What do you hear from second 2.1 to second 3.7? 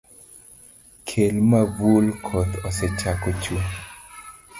koth osechako chue.